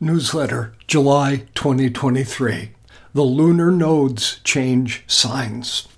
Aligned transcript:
Newsletter, 0.00 0.74
July 0.86 1.46
2023. 1.56 2.70
The 3.14 3.22
lunar 3.22 3.72
nodes 3.72 4.38
change 4.44 5.02
signs. 5.08 5.88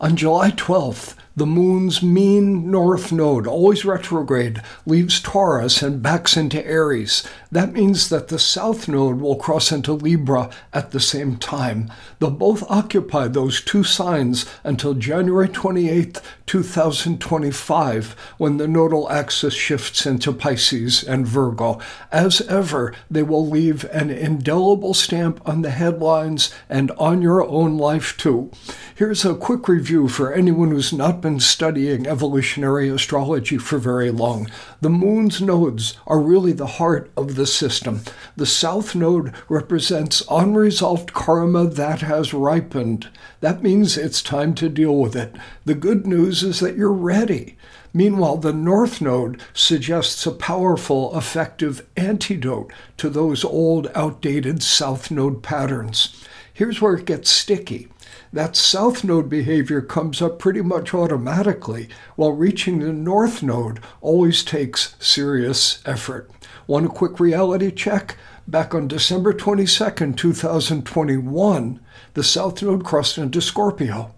On 0.00 0.16
July 0.16 0.50
12th, 0.50 1.14
the 1.36 1.46
moon's 1.46 2.02
mean 2.02 2.68
north 2.68 3.12
node, 3.12 3.46
always 3.46 3.84
retrograde, 3.84 4.60
leaves 4.86 5.20
Taurus 5.20 5.82
and 5.82 6.02
backs 6.02 6.36
into 6.36 6.66
Aries. 6.66 7.22
That 7.54 7.72
means 7.72 8.08
that 8.08 8.26
the 8.26 8.38
south 8.40 8.88
node 8.88 9.20
will 9.20 9.36
cross 9.36 9.70
into 9.70 9.92
Libra 9.92 10.50
at 10.72 10.90
the 10.90 10.98
same 10.98 11.36
time. 11.36 11.88
They'll 12.18 12.30
both 12.30 12.68
occupy 12.68 13.28
those 13.28 13.60
two 13.60 13.84
signs 13.84 14.44
until 14.64 14.94
January 14.94 15.48
28, 15.48 16.20
2025, 16.46 18.16
when 18.38 18.56
the 18.56 18.66
nodal 18.66 19.08
axis 19.08 19.54
shifts 19.54 20.04
into 20.04 20.32
Pisces 20.32 21.04
and 21.04 21.28
Virgo. 21.28 21.78
As 22.10 22.40
ever, 22.40 22.92
they 23.08 23.22
will 23.22 23.48
leave 23.48 23.84
an 23.92 24.10
indelible 24.10 24.92
stamp 24.92 25.40
on 25.48 25.62
the 25.62 25.70
headlines 25.70 26.52
and 26.68 26.90
on 26.98 27.22
your 27.22 27.46
own 27.46 27.78
life, 27.78 28.16
too. 28.16 28.50
Here's 28.96 29.24
a 29.24 29.36
quick 29.36 29.68
review 29.68 30.08
for 30.08 30.32
anyone 30.32 30.72
who's 30.72 30.92
not 30.92 31.20
been 31.20 31.38
studying 31.38 32.08
evolutionary 32.08 32.88
astrology 32.88 33.58
for 33.58 33.78
very 33.78 34.10
long. 34.10 34.50
The 34.84 34.90
moon's 34.90 35.40
nodes 35.40 35.96
are 36.06 36.20
really 36.20 36.52
the 36.52 36.66
heart 36.76 37.10
of 37.16 37.36
the 37.36 37.46
system. 37.46 38.02
The 38.36 38.44
south 38.44 38.94
node 38.94 39.32
represents 39.48 40.22
unresolved 40.30 41.14
karma 41.14 41.66
that 41.68 42.02
has 42.02 42.34
ripened. 42.34 43.08
That 43.40 43.62
means 43.62 43.96
it's 43.96 44.20
time 44.20 44.54
to 44.56 44.68
deal 44.68 44.98
with 44.98 45.16
it. 45.16 45.36
The 45.64 45.74
good 45.74 46.06
news 46.06 46.42
is 46.42 46.60
that 46.60 46.76
you're 46.76 46.92
ready. 46.92 47.56
Meanwhile, 47.94 48.36
the 48.36 48.52
North 48.52 49.00
Node 49.00 49.40
suggests 49.54 50.26
a 50.26 50.32
powerful, 50.32 51.16
effective 51.16 51.86
antidote 51.96 52.70
to 52.98 53.08
those 53.08 53.42
old, 53.42 53.90
outdated 53.94 54.62
South 54.62 55.10
Node 55.10 55.42
patterns. 55.42 56.22
Here's 56.52 56.82
where 56.82 56.96
it 56.96 57.06
gets 57.06 57.30
sticky 57.30 57.88
that 58.34 58.56
south 58.56 59.04
node 59.04 59.28
behavior 59.28 59.80
comes 59.80 60.20
up 60.20 60.40
pretty 60.40 60.60
much 60.60 60.92
automatically, 60.92 61.88
while 62.16 62.32
reaching 62.32 62.80
the 62.80 62.92
north 62.92 63.44
node 63.44 63.78
always 64.00 64.42
takes 64.42 64.96
serious 64.98 65.80
effort. 65.86 66.28
One 66.66 66.88
quick 66.88 67.20
reality 67.20 67.70
check? 67.70 68.16
Back 68.48 68.74
on 68.74 68.88
December 68.88 69.32
22nd, 69.32 70.16
2021, 70.16 71.80
the 72.14 72.24
south 72.24 72.60
node 72.60 72.84
crossed 72.84 73.18
into 73.18 73.40
Scorpio. 73.40 74.12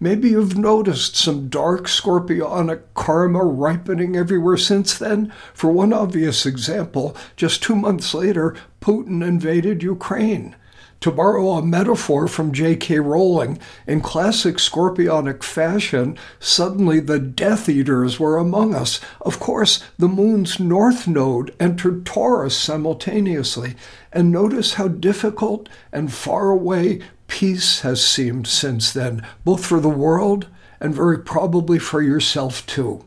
Maybe 0.00 0.30
you've 0.30 0.56
noticed 0.56 1.16
some 1.16 1.48
dark 1.48 1.88
scorpionic 1.88 2.80
karma 2.94 3.44
ripening 3.44 4.16
everywhere 4.16 4.56
since 4.56 4.96
then. 4.96 5.30
For 5.52 5.70
one 5.70 5.92
obvious 5.92 6.46
example, 6.46 7.14
just 7.36 7.62
two 7.62 7.76
months 7.76 8.14
later, 8.14 8.56
Putin 8.80 9.22
invaded 9.26 9.82
Ukraine. 9.82 10.56
To 11.02 11.12
borrow 11.12 11.50
a 11.50 11.62
metaphor 11.62 12.26
from 12.26 12.52
J.K. 12.52 12.98
Rowling, 12.98 13.60
in 13.86 14.00
classic 14.00 14.56
scorpionic 14.56 15.44
fashion, 15.44 16.18
suddenly 16.40 16.98
the 16.98 17.20
Death 17.20 17.68
Eaters 17.68 18.18
were 18.18 18.36
among 18.36 18.74
us. 18.74 19.00
Of 19.20 19.38
course, 19.38 19.84
the 19.96 20.08
moon's 20.08 20.58
north 20.58 21.06
node 21.06 21.54
entered 21.60 22.04
Taurus 22.04 22.56
simultaneously, 22.56 23.76
and 24.12 24.32
notice 24.32 24.74
how 24.74 24.88
difficult 24.88 25.68
and 25.92 26.12
far 26.12 26.50
away 26.50 27.00
peace 27.28 27.82
has 27.82 28.04
seemed 28.04 28.48
since 28.48 28.92
then, 28.92 29.24
both 29.44 29.64
for 29.64 29.78
the 29.78 29.88
world 29.88 30.48
and 30.80 30.92
very 30.92 31.18
probably 31.18 31.78
for 31.78 32.02
yourself 32.02 32.66
too. 32.66 33.04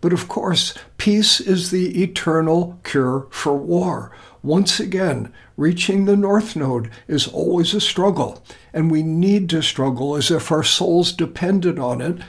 But 0.00 0.12
of 0.12 0.28
course, 0.28 0.74
peace 0.96 1.40
is 1.40 1.70
the 1.72 2.02
eternal 2.02 2.78
cure 2.84 3.26
for 3.30 3.56
war. 3.56 4.12
Once 4.46 4.78
again, 4.78 5.32
reaching 5.56 6.04
the 6.04 6.16
North 6.16 6.54
Node 6.54 6.88
is 7.08 7.26
always 7.26 7.74
a 7.74 7.80
struggle, 7.80 8.40
and 8.72 8.92
we 8.92 9.02
need 9.02 9.50
to 9.50 9.60
struggle 9.60 10.14
as 10.14 10.30
if 10.30 10.52
our 10.52 10.62
souls 10.62 11.12
depended 11.12 11.80
on 11.80 12.00
it, 12.00 12.20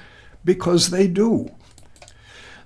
because 0.44 0.90
they 0.90 1.06
do. 1.06 1.52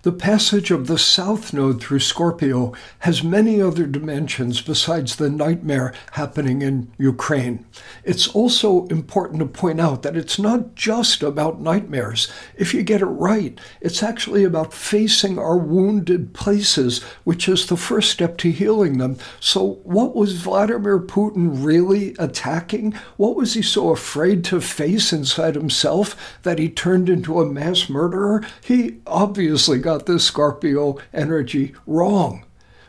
The 0.03 0.11
passage 0.11 0.71
of 0.71 0.87
the 0.87 0.97
South 0.97 1.53
Node 1.53 1.79
through 1.79 1.99
Scorpio 1.99 2.73
has 2.99 3.23
many 3.23 3.61
other 3.61 3.85
dimensions 3.85 4.59
besides 4.59 5.15
the 5.15 5.29
nightmare 5.29 5.93
happening 6.13 6.63
in 6.63 6.91
Ukraine. 6.97 7.65
It's 8.03 8.27
also 8.27 8.87
important 8.87 9.41
to 9.41 9.45
point 9.45 9.79
out 9.79 10.01
that 10.01 10.17
it's 10.17 10.39
not 10.39 10.73
just 10.73 11.21
about 11.21 11.61
nightmares. 11.61 12.31
If 12.57 12.73
you 12.73 12.81
get 12.81 13.01
it 13.01 13.05
right, 13.05 13.59
it's 13.79 14.01
actually 14.01 14.43
about 14.43 14.73
facing 14.73 15.37
our 15.37 15.55
wounded 15.57 16.33
places, 16.33 17.03
which 17.23 17.47
is 17.47 17.67
the 17.67 17.77
first 17.77 18.09
step 18.09 18.37
to 18.37 18.49
healing 18.49 18.97
them. 18.97 19.17
So, 19.39 19.81
what 19.83 20.15
was 20.15 20.41
Vladimir 20.41 20.97
Putin 20.97 21.63
really 21.63 22.15
attacking? 22.17 22.93
What 23.17 23.35
was 23.35 23.53
he 23.53 23.61
so 23.61 23.91
afraid 23.91 24.43
to 24.45 24.61
face 24.61 25.13
inside 25.13 25.53
himself 25.53 26.39
that 26.41 26.57
he 26.57 26.69
turned 26.69 27.07
into 27.07 27.39
a 27.39 27.45
mass 27.45 27.87
murderer? 27.87 28.43
He 28.63 28.97
obviously 29.05 29.77
got 29.77 29.90
got 29.91 30.05
the 30.05 30.17
Scorpio 30.17 30.97
energy 31.13 31.73
wrong. 31.85 32.45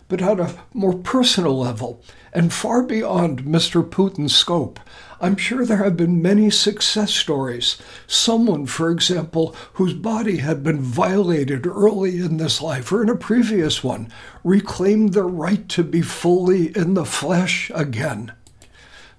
But 0.06 0.22
on 0.22 0.38
a 0.38 0.54
more 0.72 0.94
personal 0.94 1.58
level, 1.58 2.00
and 2.32 2.52
far 2.52 2.84
beyond 2.84 3.42
Mr. 3.42 3.82
Putin's 3.82 4.36
scope, 4.36 4.78
I'm 5.20 5.34
sure 5.34 5.66
there 5.66 5.82
have 5.82 5.96
been 5.96 6.22
many 6.22 6.48
success 6.48 7.12
stories. 7.12 7.76
Someone, 8.06 8.66
for 8.66 8.88
example, 8.88 9.56
whose 9.72 9.94
body 9.94 10.36
had 10.36 10.62
been 10.62 10.80
violated 10.80 11.66
early 11.66 12.20
in 12.20 12.36
this 12.36 12.62
life 12.62 12.92
or 12.92 13.02
in 13.02 13.08
a 13.08 13.16
previous 13.16 13.82
one, 13.82 14.06
reclaimed 14.44 15.12
the 15.12 15.24
right 15.24 15.68
to 15.70 15.82
be 15.82 16.02
fully 16.02 16.68
in 16.76 16.94
the 16.94 17.04
flesh 17.04 17.68
again. 17.74 18.30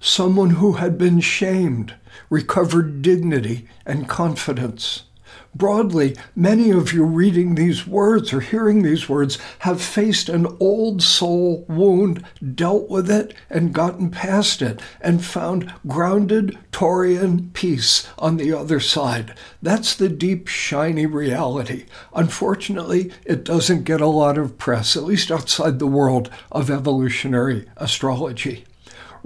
Someone 0.00 0.50
who 0.50 0.72
had 0.72 0.96
been 0.96 1.20
shamed 1.20 1.96
recovered 2.30 3.02
dignity 3.02 3.68
and 3.84 4.08
confidence. 4.08 5.02
Broadly, 5.54 6.16
many 6.34 6.70
of 6.70 6.92
you 6.92 7.04
reading 7.04 7.54
these 7.54 7.86
words 7.86 8.32
or 8.32 8.40
hearing 8.40 8.82
these 8.82 9.08
words 9.08 9.38
have 9.60 9.80
faced 9.80 10.28
an 10.28 10.46
old 10.58 11.02
soul 11.02 11.64
wound, 11.68 12.24
dealt 12.54 12.88
with 12.88 13.10
it, 13.10 13.34
and 13.48 13.72
gotten 13.72 14.10
past 14.10 14.62
it, 14.62 14.80
and 15.00 15.24
found 15.24 15.72
grounded 15.86 16.58
Taurian 16.72 17.52
peace 17.52 18.08
on 18.18 18.36
the 18.36 18.52
other 18.52 18.80
side. 18.80 19.34
That's 19.62 19.94
the 19.94 20.08
deep, 20.08 20.48
shiny 20.48 21.06
reality. 21.06 21.86
Unfortunately, 22.14 23.12
it 23.24 23.44
doesn't 23.44 23.84
get 23.84 24.00
a 24.00 24.06
lot 24.06 24.36
of 24.36 24.58
press, 24.58 24.96
at 24.96 25.04
least 25.04 25.30
outside 25.30 25.78
the 25.78 25.86
world 25.86 26.30
of 26.50 26.70
evolutionary 26.70 27.66
astrology. 27.76 28.64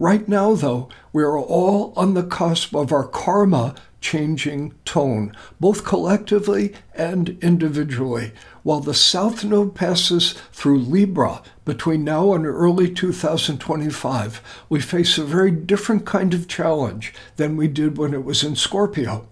Right 0.01 0.29
now, 0.29 0.55
though, 0.55 0.89
we 1.13 1.25
are 1.25 1.37
all 1.37 1.93
on 1.97 2.15
the 2.15 2.23
cusp 2.23 2.73
of 2.73 2.93
our 2.93 3.09
karma 3.09 3.75
changing 4.01 4.75
tone, 4.85 5.35
both 5.59 5.85
collectively 5.85 6.73
and 6.95 7.37
individually. 7.43 8.31
While 8.63 8.79
the 8.79 8.95
South 8.95 9.43
Node 9.43 9.75
passes 9.75 10.35
through 10.53 10.79
Libra 10.79 11.43
between 11.65 12.05
now 12.05 12.33
and 12.33 12.47
early 12.47 12.89
2025, 12.89 14.41
we 14.69 14.81
face 14.81 15.19
a 15.19 15.25
very 15.25 15.51
different 15.51 16.07
kind 16.07 16.33
of 16.33 16.47
challenge 16.47 17.13
than 17.35 17.57
we 17.57 17.67
did 17.67 17.99
when 17.99 18.15
it 18.15 18.23
was 18.23 18.45
in 18.45 18.55
Scorpio. 18.55 19.27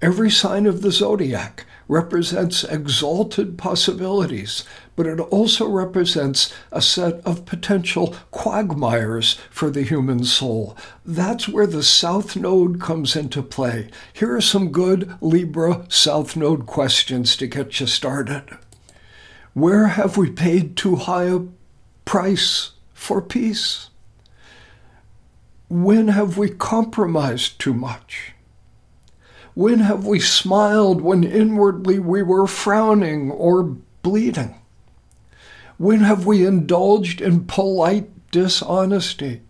Every 0.00 0.30
sign 0.30 0.66
of 0.66 0.82
the 0.82 0.92
zodiac 0.92 1.66
represents 1.88 2.62
exalted 2.62 3.58
possibilities, 3.58 4.62
but 4.94 5.06
it 5.06 5.20
also 5.20 5.68
represents 5.68 6.52
a 6.70 6.82
set 6.82 7.14
of 7.24 7.46
potential 7.46 8.14
quagmires 8.30 9.34
for 9.50 9.70
the 9.70 9.82
human 9.82 10.24
soul. 10.24 10.76
That's 11.04 11.48
where 11.48 11.66
the 11.66 11.82
South 11.82 12.36
Node 12.36 12.80
comes 12.80 13.16
into 13.16 13.42
play. 13.42 13.88
Here 14.12 14.34
are 14.36 14.40
some 14.40 14.70
good 14.70 15.14
Libra 15.20 15.86
South 15.88 16.36
Node 16.36 16.66
questions 16.66 17.36
to 17.36 17.46
get 17.46 17.80
you 17.80 17.86
started. 17.86 18.44
Where 19.54 19.88
have 19.88 20.16
we 20.16 20.30
paid 20.30 20.76
too 20.76 20.96
high 20.96 21.24
a 21.24 21.40
price 22.04 22.72
for 22.94 23.20
peace? 23.20 23.90
When 25.68 26.08
have 26.08 26.36
we 26.36 26.50
compromised 26.50 27.58
too 27.58 27.74
much? 27.74 28.32
When 29.54 29.80
have 29.80 30.06
we 30.06 30.20
smiled 30.20 31.02
when 31.02 31.24
inwardly 31.24 31.98
we 31.98 32.22
were 32.22 32.46
frowning 32.46 33.30
or 33.30 33.62
bleeding? 34.02 34.61
When 35.82 36.02
have 36.02 36.24
we 36.24 36.46
indulged 36.46 37.20
in 37.20 37.46
polite 37.46 38.30
dishonesty? 38.30 39.40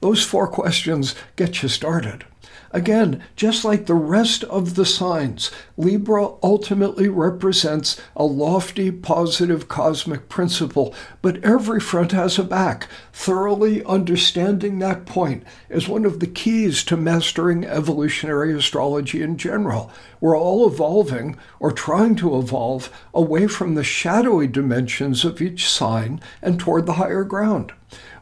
Those 0.00 0.22
four 0.22 0.46
questions 0.46 1.14
get 1.34 1.62
you 1.62 1.70
started. 1.70 2.26
Again, 2.74 3.22
just 3.36 3.66
like 3.66 3.84
the 3.84 3.94
rest 3.94 4.44
of 4.44 4.76
the 4.76 4.86
signs, 4.86 5.50
Libra 5.76 6.30
ultimately 6.42 7.06
represents 7.06 8.00
a 8.16 8.24
lofty, 8.24 8.90
positive 8.90 9.68
cosmic 9.68 10.30
principle, 10.30 10.94
but 11.20 11.42
every 11.44 11.80
front 11.80 12.12
has 12.12 12.38
a 12.38 12.42
back. 12.44 12.88
Thoroughly 13.12 13.84
understanding 13.84 14.78
that 14.78 15.04
point 15.04 15.44
is 15.68 15.86
one 15.86 16.06
of 16.06 16.20
the 16.20 16.26
keys 16.26 16.82
to 16.84 16.96
mastering 16.96 17.66
evolutionary 17.66 18.54
astrology 18.54 19.22
in 19.22 19.36
general. 19.36 19.90
We're 20.18 20.38
all 20.38 20.66
evolving, 20.66 21.36
or 21.60 21.72
trying 21.72 22.16
to 22.16 22.38
evolve, 22.38 22.90
away 23.12 23.48
from 23.48 23.74
the 23.74 23.84
shadowy 23.84 24.46
dimensions 24.46 25.26
of 25.26 25.42
each 25.42 25.68
sign 25.68 26.20
and 26.40 26.58
toward 26.58 26.86
the 26.86 26.94
higher 26.94 27.24
ground. 27.24 27.72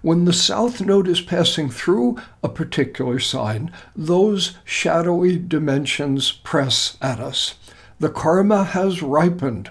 When 0.02 0.24
the 0.24 0.32
south 0.32 0.80
node 0.80 1.08
is 1.08 1.20
passing 1.20 1.68
through 1.68 2.16
a 2.42 2.48
particular 2.48 3.18
sign, 3.18 3.70
those 3.94 4.56
shadowy 4.64 5.38
dimensions 5.38 6.32
press 6.32 6.96
at 7.02 7.20
us. 7.20 7.56
The 7.98 8.08
karma 8.08 8.64
has 8.64 9.02
ripened, 9.02 9.70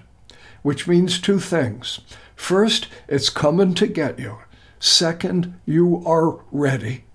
which 0.61 0.87
means 0.87 1.19
two 1.19 1.39
things. 1.39 1.99
First, 2.35 2.87
it's 3.07 3.29
coming 3.29 3.73
to 3.73 3.87
get 3.87 4.19
you. 4.19 4.37
Second, 4.79 5.59
you 5.65 6.03
are 6.05 6.39
ready. 6.51 7.05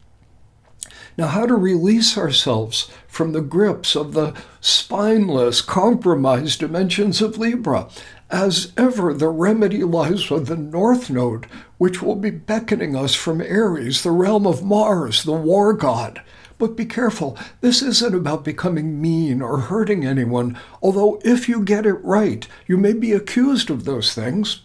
Now, 1.16 1.28
how 1.28 1.46
to 1.46 1.54
release 1.54 2.18
ourselves 2.18 2.90
from 3.06 3.32
the 3.32 3.40
grips 3.40 3.94
of 3.94 4.12
the 4.12 4.34
spineless, 4.60 5.62
compromised 5.62 6.58
dimensions 6.58 7.22
of 7.22 7.38
Libra? 7.38 7.88
As 8.34 8.72
ever, 8.76 9.14
the 9.14 9.28
remedy 9.28 9.84
lies 9.84 10.28
with 10.28 10.48
the 10.48 10.56
North 10.56 11.08
Node, 11.08 11.46
which 11.78 12.02
will 12.02 12.16
be 12.16 12.30
beckoning 12.30 12.96
us 12.96 13.14
from 13.14 13.40
Aries, 13.40 14.02
the 14.02 14.10
realm 14.10 14.44
of 14.44 14.64
Mars, 14.64 15.22
the 15.22 15.30
war 15.30 15.72
god. 15.72 16.20
But 16.58 16.74
be 16.74 16.84
careful, 16.84 17.38
this 17.60 17.80
isn't 17.80 18.12
about 18.12 18.42
becoming 18.42 19.00
mean 19.00 19.40
or 19.40 19.58
hurting 19.58 20.04
anyone, 20.04 20.58
although 20.82 21.20
if 21.24 21.48
you 21.48 21.62
get 21.62 21.86
it 21.86 22.02
right, 22.02 22.48
you 22.66 22.76
may 22.76 22.92
be 22.92 23.12
accused 23.12 23.70
of 23.70 23.84
those 23.84 24.12
things. 24.12 24.62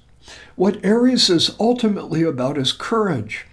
What 0.56 0.83
Aries 0.83 1.30
is 1.30 1.56
ultimately 1.60 2.24
about 2.24 2.57
is 2.57 2.72
courage. 2.72 3.45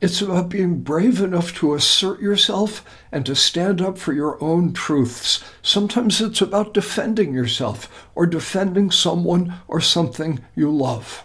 It's 0.00 0.22
about 0.22 0.48
being 0.48 0.82
brave 0.82 1.20
enough 1.20 1.52
to 1.56 1.74
assert 1.74 2.20
yourself 2.20 2.84
and 3.10 3.26
to 3.26 3.34
stand 3.34 3.80
up 3.80 3.98
for 3.98 4.12
your 4.12 4.40
own 4.40 4.72
truths. 4.72 5.42
Sometimes 5.60 6.20
it's 6.20 6.40
about 6.40 6.72
defending 6.72 7.34
yourself 7.34 8.06
or 8.14 8.24
defending 8.24 8.92
someone 8.92 9.54
or 9.66 9.80
something 9.80 10.38
you 10.54 10.70
love. 10.70 11.24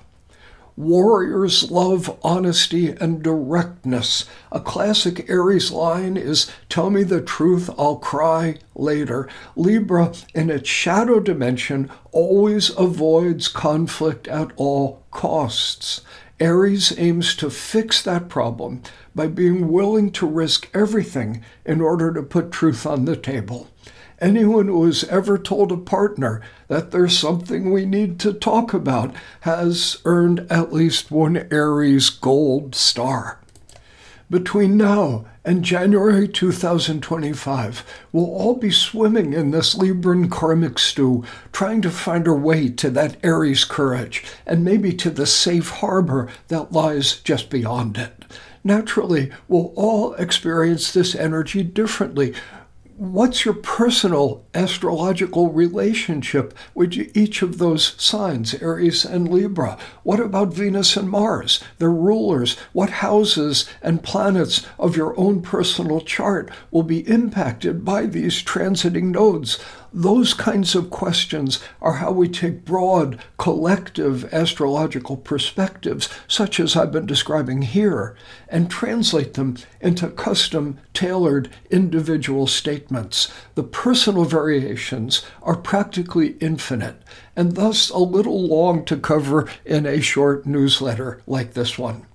Warriors 0.75 1.70
love 1.70 2.18
honesty 2.24 2.90
and 2.90 3.22
directness. 3.22 4.25
A 4.52 4.60
classic 4.60 5.30
Aries 5.30 5.72
line 5.72 6.18
is 6.18 6.50
Tell 6.68 6.90
me 6.90 7.04
the 7.04 7.22
truth, 7.22 7.70
I'll 7.78 7.98
cry 7.98 8.58
later. 8.74 9.30
Libra, 9.56 10.14
in 10.34 10.50
its 10.50 10.68
shadow 10.68 11.20
dimension, 11.20 11.92
always 12.12 12.72
avoids 12.75 13.50
conflict 13.50 14.28
at 14.28 14.50
all 14.56 15.04
costs. 15.12 16.02
Aries 16.44 16.94
aims 17.00 17.36
to 17.38 17.50
fix 17.50 18.01
that 18.01 18.28
problem 18.28 18.81
by 19.16 19.28
being 19.28 19.69
willing 19.69 20.12
to 20.12 20.28
risk 20.28 20.69
everything 20.74 21.42
in 21.63 21.80
order 21.80 22.13
to 22.13 22.22
put 22.22 22.51
truth 22.51 22.86
on 22.86 23.06
the 23.06 23.16
table. 23.16 23.69
Anyone 24.19 24.68
who 24.68 24.84
has 24.84 25.06
ever 25.06 25.38
told 25.38 25.72
a 25.72 25.78
partner 25.78 26.42
that 26.68 26.92
there's 26.92 27.18
something 27.18 27.72
we 27.72 27.86
need 27.86 28.19
to 28.19 28.34
talk 28.34 28.74
about 28.74 29.16
has 29.42 30.00
earned 30.04 30.45
at 30.50 30.74
least 30.74 31.12
one 31.12 31.48
Aries 31.50 32.10
gold 32.10 32.75
star. 32.75 33.39
Between 34.30 34.78
now 34.78 35.25
and 35.44 35.64
January 35.64 36.28
2025, 36.28 37.86
we'll 38.12 38.25
all 38.25 38.56
be 38.56 38.72
swimming 38.72 39.34
in 39.34 39.52
this 39.52 39.75
Libran 39.75 40.31
karmic 40.31 40.80
stew, 40.80 41.25
trying 41.52 41.81
to 41.81 41.92
find 41.92 42.28
our 42.28 42.38
way 42.38 42.70
to 42.70 42.90
that 42.92 43.18
Aries 43.22 43.66
courage 43.66 44.24
and 44.46 44.64
maybe 44.64 44.94
to 44.94 45.10
the 45.10 45.25
safe 45.25 45.70
harbor 45.70 46.30
that 46.48 46.72
lies 46.72 47.20
just 47.20 47.50
beyond 47.50 47.98
it. 47.98 48.24
Naturally, 48.64 49.30
we'll 49.50 49.74
all 49.75 50.14
experience 50.14 50.94
this 50.94 51.16
energy 51.16 51.62
differently 51.62 52.34
what's 52.95 53.44
your 53.44 53.56
personal 53.56 54.45
astrological 54.54 55.51
relationship 55.51 56.54
with 56.75 56.94
each 57.16 57.42
of 57.42 57.57
those 57.57 57.95
signs, 58.01 58.54
Aries 58.56 59.04
and 59.04 59.28
Libra? 59.28 59.78
What 60.04 60.19
about 60.19 60.54
Venus 60.54 60.95
and 60.95 61.10
Mars, 61.10 61.63
their 61.80 61.92
rulers? 61.92 62.56
What 62.72 62.90
houses 62.90 63.68
and 63.81 64.04
planets 64.04 64.66
of 64.78 64.95
your 64.95 65.19
own 65.19 65.42
personal 65.42 66.01
chart 66.01 66.51
will 66.69 66.84
be 66.84 67.07
impacted 67.07 67.84
by 67.84 68.06
these 68.06 68.44
transiting 68.44 69.12
nodes? 69.12 69.60
Those 69.95 70.34
kinds 70.34 70.74
of 70.74 70.90
questions 70.90 71.60
are 71.80 71.94
how 71.94 72.12
we 72.12 72.28
take 72.28 72.66
broad, 72.66 73.19
collective 73.38 74.34
astrological 74.34 75.18
perspectives, 75.18 76.10
such 76.28 76.60
as 76.60 76.75
I've 76.75 76.92
been 76.92 77.06
describing 77.06 77.62
here, 77.62 78.16
and 78.50 78.72
translate 78.72 79.36
them 79.36 79.56
into 79.81 80.10
custom 80.10 80.80
tailored 80.95 81.51
individual 81.69 82.48
statements. 82.48 83.31
The 83.54 83.62
personal 83.62 84.25
variations 84.25 85.24
are 85.44 85.56
practically 85.56 86.38
infinite, 86.39 86.96
and 87.36 87.54
thus 87.54 87.92
a 87.92 88.00
little 88.00 88.48
long 88.48 88.86
to 88.86 88.98
cover 88.98 89.48
in 89.63 89.86
a 89.86 90.01
short 90.01 90.48
newsletter 90.48 91.22
like 91.28 91.54
this 91.54 91.78
one. 91.78 92.07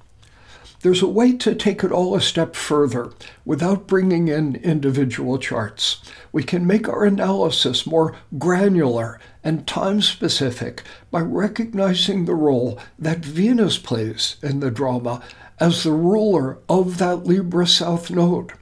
There's 0.80 1.02
a 1.02 1.08
way 1.08 1.32
to 1.38 1.56
take 1.56 1.82
it 1.82 1.90
all 1.90 2.14
a 2.14 2.20
step 2.20 2.54
further 2.54 3.12
without 3.44 3.88
bringing 3.88 4.28
in 4.28 4.54
individual 4.56 5.36
charts. 5.36 6.00
We 6.30 6.44
can 6.44 6.68
make 6.68 6.88
our 6.88 7.04
analysis 7.04 7.84
more 7.84 8.14
granular 8.38 9.18
and 9.42 9.66
time 9.66 10.02
specific 10.02 10.84
by 11.10 11.22
recognizing 11.22 12.24
the 12.24 12.36
role 12.36 12.78
that 12.96 13.24
Venus 13.24 13.76
plays 13.76 14.36
in 14.40 14.60
the 14.60 14.70
drama 14.70 15.20
as 15.58 15.82
the 15.82 15.90
ruler 15.90 16.58
of 16.68 16.98
that 16.98 17.26
Libra 17.26 17.66
South 17.66 18.08
node. 18.08 18.52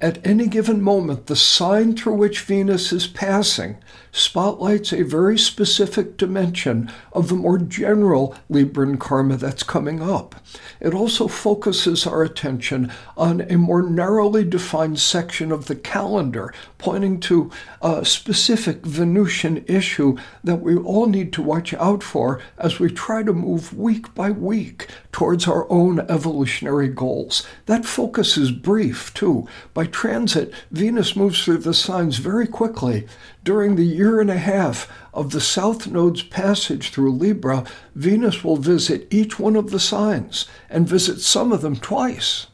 At 0.00 0.24
any 0.24 0.46
given 0.46 0.80
moment, 0.80 1.26
the 1.26 1.34
sign 1.34 1.96
through 1.96 2.14
which 2.14 2.42
Venus 2.42 2.92
is 2.92 3.08
passing 3.08 3.78
spotlights 4.12 4.92
a 4.92 5.02
very 5.02 5.36
specific 5.38 6.16
dimension 6.16 6.90
of 7.12 7.28
the 7.28 7.34
more 7.34 7.58
general 7.58 8.34
Libran 8.50 8.98
karma 8.98 9.36
that's 9.36 9.62
coming 9.62 10.00
up. 10.00 10.36
It 10.80 10.94
also 10.94 11.28
focuses 11.28 12.06
our 12.06 12.22
attention 12.22 12.92
on 13.16 13.40
a 13.42 13.58
more 13.58 13.82
narrowly 13.82 14.44
defined 14.44 14.98
section 15.00 15.52
of 15.52 15.66
the 15.66 15.76
calendar, 15.76 16.54
pointing 16.78 17.20
to 17.20 17.50
a 17.82 18.04
specific 18.04 18.86
Venusian 18.86 19.64
issue 19.66 20.16
that 20.44 20.60
we 20.60 20.76
all 20.76 21.06
need 21.06 21.32
to 21.34 21.42
watch 21.42 21.74
out 21.74 22.02
for 22.02 22.40
as 22.56 22.78
we 22.78 22.88
try 22.90 23.22
to 23.22 23.32
move 23.32 23.76
week 23.76 24.14
by 24.14 24.30
week 24.30 24.86
towards 25.12 25.48
our 25.48 25.70
own 25.70 26.00
evolutionary 26.08 26.88
goals. 26.88 27.46
That 27.66 27.84
focus 27.84 28.36
is 28.36 28.52
brief, 28.52 29.12
too. 29.12 29.48
By 29.74 29.86
transit, 29.88 30.52
Venus 30.70 31.16
moves 31.16 31.42
through 31.42 31.58
the 31.58 31.74
signs 31.74 32.18
very 32.18 32.46
quickly. 32.46 33.06
During 33.44 33.76
the 33.76 33.86
year 33.86 34.20
and 34.20 34.30
a 34.30 34.38
half 34.38 34.90
of 35.12 35.30
the 35.30 35.40
South 35.40 35.86
Node's 35.86 36.22
passage 36.22 36.90
through 36.90 37.12
Libra, 37.12 37.64
Venus 37.94 38.44
will 38.44 38.56
visit 38.56 39.06
each 39.10 39.38
one 39.38 39.56
of 39.56 39.70
the 39.70 39.80
signs 39.80 40.46
and 40.68 40.88
visit 40.88 41.20
some 41.20 41.52
of 41.52 41.62
them 41.62 41.76
twice. 41.76 42.46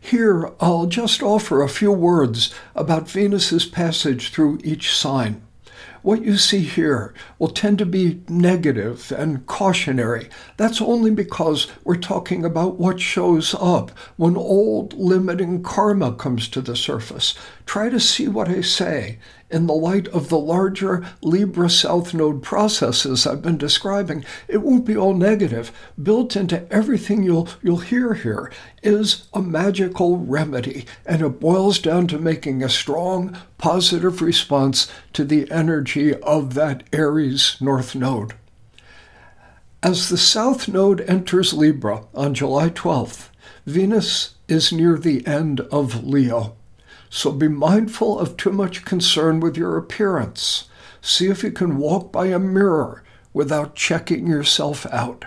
Here, 0.00 0.52
I'll 0.60 0.86
just 0.86 1.22
offer 1.22 1.62
a 1.62 1.68
few 1.68 1.90
words 1.90 2.54
about 2.74 3.08
Venus's 3.08 3.66
passage 3.66 4.30
through 4.30 4.60
each 4.62 4.94
sign. 4.96 5.42
What 6.06 6.22
you 6.22 6.36
see 6.36 6.60
here 6.60 7.12
will 7.36 7.48
tend 7.48 7.78
to 7.78 7.84
be 7.84 8.22
negative 8.28 9.10
and 9.10 9.44
cautionary. 9.46 10.28
That's 10.56 10.80
only 10.80 11.10
because 11.10 11.66
we're 11.82 11.96
talking 11.96 12.44
about 12.44 12.78
what 12.78 13.00
shows 13.00 13.56
up 13.58 13.90
when 14.16 14.36
old 14.36 14.92
limiting 14.92 15.64
karma 15.64 16.12
comes 16.12 16.46
to 16.50 16.60
the 16.60 16.76
surface. 16.76 17.34
Try 17.66 17.88
to 17.88 18.00
see 18.00 18.28
what 18.28 18.48
I 18.48 18.60
say 18.60 19.18
in 19.50 19.66
the 19.66 19.74
light 19.74 20.08
of 20.08 20.28
the 20.28 20.38
larger 20.38 21.06
Libra 21.22 21.70
South 21.70 22.14
Node 22.14 22.42
processes 22.42 23.26
I've 23.26 23.42
been 23.42 23.58
describing, 23.58 24.24
it 24.48 24.58
won't 24.58 24.84
be 24.84 24.96
all 24.96 25.14
negative. 25.14 25.72
Built 26.00 26.36
into 26.36 26.70
everything 26.72 27.22
you'll, 27.22 27.48
you'll 27.62 27.78
hear 27.78 28.14
here 28.14 28.52
is 28.82 29.28
a 29.32 29.42
magical 29.42 30.18
remedy, 30.18 30.86
and 31.04 31.22
it 31.22 31.40
boils 31.40 31.78
down 31.78 32.06
to 32.08 32.18
making 32.18 32.62
a 32.62 32.68
strong, 32.68 33.36
positive 33.58 34.20
response 34.22 34.90
to 35.12 35.24
the 35.24 35.50
energy 35.50 36.14
of 36.14 36.54
that 36.54 36.84
Aries 36.92 37.56
North 37.60 37.94
Node. 37.94 38.34
As 39.82 40.08
the 40.08 40.18
South 40.18 40.66
Node 40.66 41.02
enters 41.02 41.52
Libra 41.52 42.04
on 42.14 42.34
July 42.34 42.70
12th, 42.70 43.28
Venus 43.66 44.34
is 44.48 44.72
near 44.72 44.96
the 44.98 45.26
end 45.26 45.60
of 45.60 46.04
Leo. 46.04 46.56
So 47.10 47.32
be 47.32 47.48
mindful 47.48 48.18
of 48.18 48.36
too 48.36 48.52
much 48.52 48.84
concern 48.84 49.40
with 49.40 49.56
your 49.56 49.76
appearance. 49.76 50.68
See 51.00 51.28
if 51.28 51.42
you 51.42 51.52
can 51.52 51.78
walk 51.78 52.12
by 52.12 52.26
a 52.26 52.38
mirror 52.38 53.02
without 53.32 53.74
checking 53.74 54.26
yourself 54.26 54.86
out. 54.86 55.24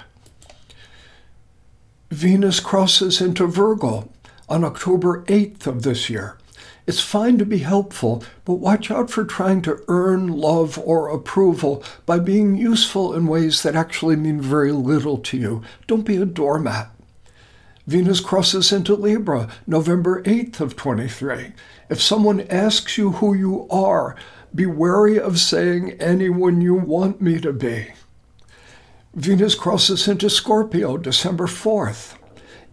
Venus 2.12 2.60
crosses 2.60 3.22
into 3.22 3.46
Virgo 3.46 4.10
on 4.50 4.64
October 4.64 5.24
8th 5.26 5.68
of 5.68 5.84
this 5.84 6.10
year. 6.10 6.38
It's 6.88 7.02
fine 7.02 7.38
to 7.38 7.46
be 7.46 7.60
helpful, 7.60 8.24
but 8.46 8.56
watch 8.56 8.90
out 8.90 9.12
for 9.12 9.24
trying 9.24 9.62
to 9.62 9.84
earn 9.88 10.28
love 10.28 10.80
or 10.80 11.08
approval 11.08 11.84
by 12.08 12.18
being 12.18 12.58
useful 12.58 13.14
in 13.14 13.28
ways 13.28 13.62
that 13.62 13.76
actually 13.76 14.16
mean 14.16 14.42
very 14.42 14.72
little 14.72 15.20
to 15.20 15.38
you. 15.38 15.62
Don't 15.86 16.02
be 16.02 16.18
a 16.18 16.26
doormat. 16.26 16.90
Venus 17.88 18.20
crosses 18.20 18.72
into 18.72 18.94
Libra 18.96 19.50
November 19.66 20.22
8th 20.24 20.60
of 20.60 20.76
23. 20.76 21.54
If 21.90 22.02
someone 22.02 22.42
asks 22.42 22.98
you 22.98 23.14
who 23.14 23.34
you 23.34 23.68
are, 23.70 24.16
be 24.54 24.66
wary 24.66 25.20
of 25.20 25.40
saying 25.40 25.92
anyone 26.00 26.62
you 26.62 26.76
want 26.76 27.22
me 27.22 27.40
to 27.40 27.54
be. 27.54 27.94
Venus 29.16 29.56
crosses 29.56 30.08
into 30.08 30.30
Scorpio 30.30 30.98
December 30.98 31.48
4th. 31.48 32.16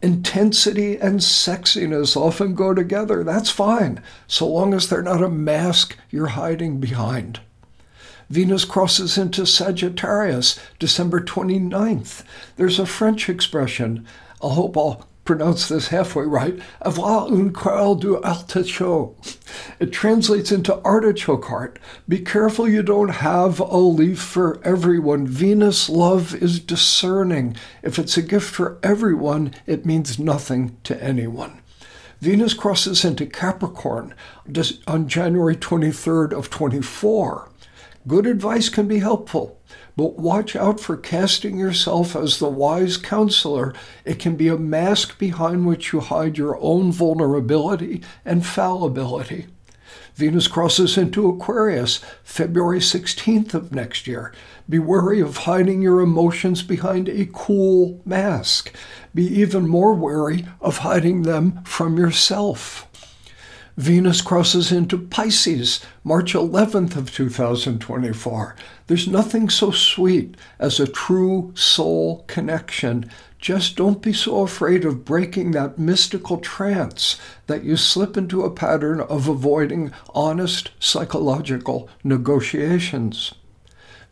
Intensity 0.03 0.99
and 0.99 1.21
sexiness 1.21 2.17
often 2.17 2.55
go 2.55 2.75
together. 2.75 3.25
That's 3.25 3.51
fine, 3.51 4.03
so 4.27 4.47
long 4.47 4.75
as 4.75 4.89
they're 4.89 5.03
not 5.03 5.23
a 5.23 5.31
mask 5.31 5.97
you're 6.11 6.29
hiding 6.29 6.79
behind. 6.79 7.41
Venus 8.29 8.65
crosses 8.65 9.17
into 9.17 9.47
Sagittarius 9.47 10.59
December 10.79 11.21
29th. 11.21 12.25
There's 12.57 12.79
a 12.81 12.87
French 12.87 13.29
expression, 13.29 14.07
I 14.43 14.53
hope 14.53 14.77
I'll 14.77 15.07
pronounce 15.25 15.69
this 15.69 15.89
halfway 15.89 16.25
right, 16.25 16.59
avoir 16.81 17.29
un 17.29 17.53
coeur 17.53 17.95
du 17.97 18.21
artichaut. 18.23 19.39
It 19.79 19.93
translates 19.93 20.51
into 20.51 20.83
artichoke 20.83 21.45
heart. 21.45 21.79
Be 22.09 22.21
careful 22.21 22.69
you 22.69 22.83
don't 22.83 23.09
have 23.09 23.61
a 23.61 23.77
leaf 23.77 24.21
for 24.21 24.61
everyone. 24.65 25.27
Venus 25.27 25.89
love 25.89 26.35
is 26.35 26.61
discerning. 26.61 27.57
If 27.83 27.99
it's 27.99 28.17
a 28.17 28.23
gift 28.23 28.49
for 28.49 28.79
everyone, 28.83 29.55
it 29.67 29.85
means 29.85 30.19
nothing 30.19 30.77
to 30.85 31.03
anyone. 31.03 31.61
Venus 32.21 32.55
crosses 32.55 33.05
into 33.05 33.27
Capricorn 33.27 34.15
on 34.87 35.09
January 35.09 35.57
23rd 35.57 36.33
of 36.33 36.51
24. 36.51 37.51
Good 38.07 38.27
advice 38.27 38.69
can 38.69 38.87
be 38.87 39.01
helpful, 39.01 39.61
but 39.97 40.17
watch 40.17 40.55
out 40.55 40.79
for 40.79 40.97
casting 40.97 41.59
yourself 41.59 42.15
as 42.15 42.39
the 42.39 42.49
wise 42.49 42.97
counselor. 42.97 43.75
It 44.05 44.21
can 44.21 44.37
be 44.37 44.47
a 44.47 44.57
mask 44.57 45.19
behind 45.19 45.67
which 45.67 45.93
you 45.93 45.99
hide 45.99 46.39
your 46.39 46.57
own 46.61 46.93
vulnerability 46.93 48.03
and 48.25 48.47
fallibility. 48.47 49.47
Venus 50.15 50.47
crosses 50.47 50.97
into 50.97 51.29
Aquarius 51.29 52.01
February 52.23 52.79
16th 52.79 53.55
of 53.55 53.75
next 53.75 54.07
year. 54.07 54.33
Be 54.69 54.79
wary 54.79 55.21
of 55.21 55.39
hiding 55.39 55.83
your 55.83 56.01
emotions 56.01 56.63
behind 56.63 57.09
a 57.09 57.29
cool 57.33 58.01
mask. 58.05 58.73
Be 59.15 59.25
even 59.25 59.67
more 59.67 59.95
wary 59.95 60.47
of 60.61 60.79
hiding 60.79 61.23
them 61.23 61.61
from 61.65 61.99
yourself. 61.99 62.86
Venus 63.77 64.23
crosses 64.23 64.73
into 64.73 64.97
Pisces 64.97 65.85
March 66.03 66.33
11th 66.33 66.97
of 66.97 67.13
2024. 67.13 68.57
There's 68.87 69.07
nothing 69.07 69.51
so 69.51 69.71
sweet 69.71 70.35
as 70.59 70.81
a 70.81 70.87
true 70.87 71.53
soul 71.55 72.25
connection. 72.27 73.11
Just 73.39 73.77
don't 73.77 74.01
be 74.01 74.15
so 74.15 74.41
afraid 74.41 74.87
of 74.87 75.05
breaking 75.05 75.51
that 75.51 75.79
mystical 75.79 76.39
trance 76.39 77.21
that 77.49 77.65
you 77.65 77.77
slip 77.77 78.17
into 78.17 78.45
a 78.45 78.51
pattern 78.51 78.99
of 78.99 79.29
avoiding 79.29 79.93
honest 80.15 80.71
psychological 80.81 81.87
negotiations. 82.03 83.35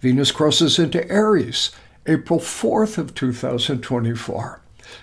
Venus 0.00 0.30
crosses 0.30 0.78
into 0.78 1.10
Aries 1.10 1.70
April 2.06 2.38
4th 2.38 2.98
of 2.98 3.14
2024. 3.14 4.60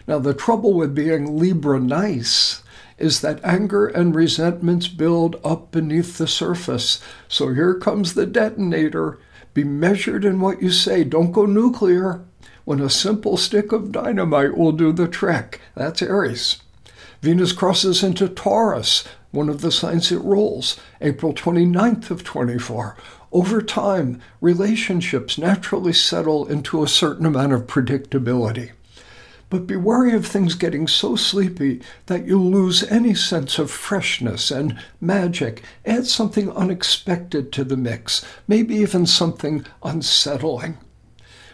Now 0.08 0.20
the 0.20 0.34
trouble 0.34 0.74
with 0.74 0.96
being 0.96 1.38
Libra 1.38 1.80
nice 1.80 2.64
is 2.98 3.22
that 3.22 3.44
anger 3.44 3.88
and 3.88 4.16
resentments 4.16 4.88
build 4.88 5.40
up 5.44 5.72
beneath 5.72 6.18
the 6.18 6.28
surface. 6.28 7.02
So 7.28 7.54
here 7.54 7.74
comes 7.74 8.14
the 8.14 8.28
detonator. 8.28 9.18
Be 9.54 9.64
measured 9.64 10.24
in 10.24 10.40
what 10.40 10.62
you 10.62 10.72
say. 10.72 11.04
Don't 11.04 11.32
go 11.32 11.46
nuclear 11.46 12.24
when 12.64 12.80
a 12.80 12.90
simple 12.90 13.38
stick 13.38 13.72
of 13.72 13.92
dynamite 13.92 14.56
will 14.56 14.72
do 14.72 14.94
the 14.94 15.08
trick. 15.08 15.60
That's 15.76 16.02
Aries. 16.02 16.62
Venus 17.22 17.54
crosses 17.54 18.04
into 18.04 18.28
Taurus, 18.28 19.04
one 19.32 19.50
of 19.50 19.62
the 19.62 19.72
signs 19.72 20.12
it 20.12 20.22
rules, 20.22 20.80
April 21.02 21.34
29th 21.34 22.10
of 22.12 22.24
24. 22.24 22.98
Over 23.32 23.62
time, 23.62 24.22
relationships 24.42 25.38
naturally 25.38 25.94
settle 25.94 26.48
into 26.48 26.84
a 26.84 26.88
certain 26.88 27.26
amount 27.26 27.54
of 27.54 27.68
predictability. 27.68 28.72
But 29.52 29.68
be 29.68 29.76
wary 29.76 30.14
of 30.14 30.26
things 30.26 30.56
getting 30.56 30.88
so 30.88 31.18
sleepy 31.18 31.82
that 32.06 32.26
you 32.26 32.42
lose 32.42 32.90
any 32.90 33.14
sense 33.14 33.60
of 33.60 33.70
freshness 33.70 34.50
and 34.50 34.80
magic. 35.02 35.62
Add 35.86 36.08
something 36.08 36.50
unexpected 36.54 37.52
to 37.52 37.66
the 37.66 37.76
mix, 37.76 38.26
maybe 38.48 38.76
even 38.76 39.06
something 39.06 39.66
unsettling. 39.84 40.78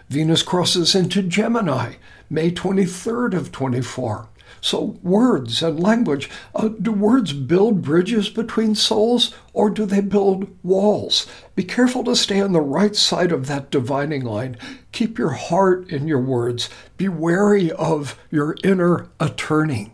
Venus 0.10 0.44
crosses 0.44 0.94
into 0.94 1.24
Gemini, 1.24 1.96
May 2.30 2.52
23rd 2.52 3.34
of 3.34 3.52
24. 3.52 4.30
So, 4.62 4.98
words 5.04 5.62
and 5.62 5.80
language 5.80 6.30
uh, 6.56 6.70
do 6.70 6.92
words 6.92 7.34
build 7.34 7.82
bridges 7.82 8.30
between 8.30 8.76
souls 8.76 9.34
or 9.54 9.70
do 9.70 9.86
they 9.86 10.02
build 10.02 10.48
walls? 10.64 11.28
Be 11.56 11.64
careful 11.64 12.04
to 12.06 12.16
stay 12.16 12.42
on 12.42 12.54
the 12.54 12.62
right 12.62 12.96
side 12.96 13.32
of 13.32 13.48
that 13.48 13.72
dividing 13.72 14.24
line. 14.24 14.58
Keep 14.92 15.18
your 15.18 15.32
heart 15.32 15.90
in 15.90 16.08
your 16.08 16.22
words. 16.22 16.70
Be 16.98 17.08
wary 17.08 17.72
of 17.72 18.20
your 18.32 18.56
inner 18.64 19.10
attorney. 19.20 19.94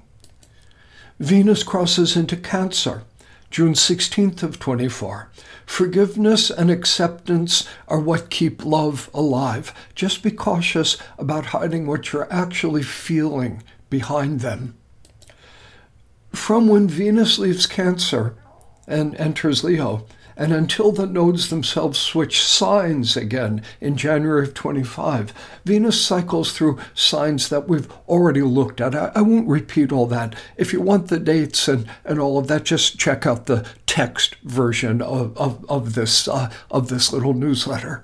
Venus 1.20 1.64
crosses 1.64 2.16
into 2.16 2.38
Cancer. 2.38 3.04
June 3.54 3.74
16th 3.74 4.42
of 4.42 4.60
24. 4.60 5.30
Forgiveness 5.68 6.50
and 6.50 6.72
acceptance 6.72 7.70
are 7.88 8.00
what 8.00 8.32
keep 8.32 8.66
love 8.66 9.12
alive. 9.14 9.74
Just 9.94 10.24
be 10.24 10.32
cautious 10.32 10.98
about 11.20 11.46
hiding 11.46 11.86
what 11.86 12.12
you're 12.12 12.32
actually 12.34 12.82
feeling 12.82 13.62
behind 13.94 14.40
them. 14.40 14.76
From 16.32 16.68
when 16.68 16.88
Venus 16.88 17.38
leaves 17.38 17.68
Cancer 17.68 18.36
and 18.88 19.14
enters 19.18 19.64
Leo, 19.64 20.08
and 20.36 20.52
until 20.52 20.92
the 20.92 21.06
nodes 21.06 21.52
themselves 21.52 22.00
switch 22.00 22.44
signs 22.44 23.16
again 23.16 23.62
in 23.80 23.96
January 23.96 24.48
of 24.48 24.56
25, 24.56 25.32
Venus 25.64 26.04
cycles 26.04 26.54
through 26.54 26.80
signs 26.96 27.50
that 27.50 27.68
we've 27.68 27.88
already 28.08 28.42
looked 28.42 28.82
at. 28.82 28.96
I, 28.96 29.12
I, 29.14 29.22
won't 29.22 29.48
repeat 29.48 29.92
all 29.92 30.08
that. 30.08 30.34
If 30.58 30.74
you 30.74 30.82
want 30.82 31.10
the 31.10 31.20
dates 31.20 31.68
and, 31.68 31.88
and 32.04 32.20
all 32.20 32.40
of 32.40 32.48
that, 32.48 32.64
just 32.64 32.98
check 32.98 33.28
out 33.28 33.46
the 33.46 33.64
text 33.86 34.38
version 34.38 35.04
of, 35.04 35.38
of, 35.38 35.64
of 35.70 35.94
this, 35.94 36.28
uh, 36.28 36.52
of 36.72 36.90
this 36.90 37.14
little 37.14 37.36
newsletter 37.36 38.04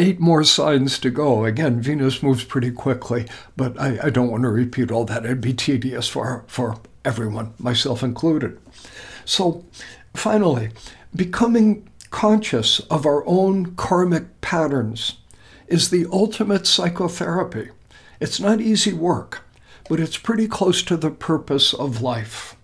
eight 0.00 0.18
more 0.18 0.42
signs 0.42 0.98
to 0.98 1.10
go. 1.10 1.44
Again, 1.44 1.80
Venus 1.80 2.22
moves 2.22 2.42
pretty 2.42 2.70
quickly, 2.70 3.26
but 3.56 3.78
I, 3.78 3.98
I 4.04 4.10
don't 4.10 4.30
want 4.30 4.42
to 4.44 4.48
repeat 4.48 4.90
all 4.90 5.04
that. 5.04 5.24
It'd 5.24 5.42
be 5.42 5.52
tedious 5.52 6.08
for, 6.08 6.44
for 6.46 6.78
everyone, 7.04 7.52
myself 7.58 8.02
included. 8.02 8.58
So, 9.26 9.64
finally, 10.14 10.70
becoming 11.14 11.88
conscious 12.10 12.80
of 12.90 13.04
our 13.04 13.24
own 13.26 13.76
karmic 13.76 14.40
patterns 14.40 15.18
is 15.68 15.90
the 15.90 16.06
ultimate 16.10 16.66
psychotherapy. 16.66 17.68
It's 18.20 18.40
not 18.40 18.60
easy 18.60 18.94
work, 18.94 19.42
but 19.88 20.00
it's 20.00 20.16
pretty 20.16 20.48
close 20.48 20.82
to 20.84 20.96
the 20.96 21.10
purpose 21.10 21.74
of 21.74 22.00
life. 22.02 22.56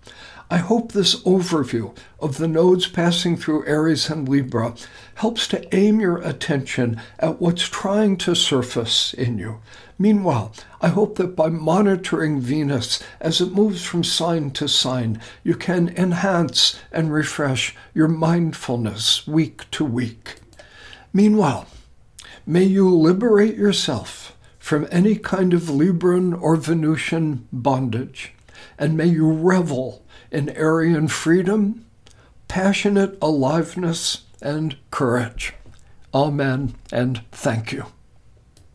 I 0.49 0.59
hope 0.59 0.93
this 0.93 1.21
overview 1.23 1.93
of 2.21 2.37
the 2.37 2.47
nodes 2.47 2.87
passing 2.87 3.35
through 3.35 3.65
Aries 3.65 4.09
and 4.09 4.29
Libra 4.29 4.75
helps 5.15 5.45
to 5.49 5.75
aim 5.75 5.99
your 5.99 6.19
attention 6.19 7.01
at 7.19 7.41
what's 7.41 7.67
trying 7.67 8.15
to 8.19 8.33
surface 8.33 9.13
in 9.13 9.37
you. 9.37 9.59
Meanwhile, 9.99 10.53
I 10.79 10.87
hope 10.87 11.17
that 11.17 11.35
by 11.35 11.49
monitoring 11.49 12.39
Venus 12.39 13.03
as 13.19 13.41
it 13.41 13.51
moves 13.51 13.83
from 13.83 14.05
sign 14.05 14.51
to 14.51 14.69
sign, 14.69 15.19
you 15.43 15.53
can 15.53 15.89
enhance 15.89 16.79
and 16.93 17.11
refresh 17.11 17.75
your 17.93 18.07
mindfulness 18.07 19.27
week 19.27 19.69
to 19.71 19.83
week. 19.83 20.35
Meanwhile, 21.11 21.67
may 22.45 22.63
you 22.63 22.89
liberate 22.89 23.57
yourself 23.57 24.37
from 24.59 24.87
any 24.91 25.17
kind 25.17 25.53
of 25.53 25.63
Libran 25.63 26.41
or 26.41 26.55
Venusian 26.55 27.49
bondage, 27.51 28.33
and 28.79 28.95
may 28.95 29.07
you 29.07 29.29
revel 29.29 30.05
in 30.31 30.49
Arian 30.49 31.07
freedom, 31.07 31.85
passionate 32.47 33.17
aliveness, 33.21 34.23
and 34.41 34.77
courage. 34.91 35.53
Amen 36.13 36.75
and 36.91 37.21
thank 37.31 37.71
you. 37.71 37.85